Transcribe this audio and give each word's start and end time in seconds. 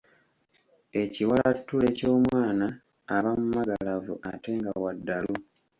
Ekiwalattule 1.01 1.87
ky'omwana 1.97 2.67
aba 3.15 3.31
mumagalavu 3.39 4.13
ate 4.31 4.51
nga 4.59 4.71
wa 4.83 4.91
ddalu. 4.97 5.35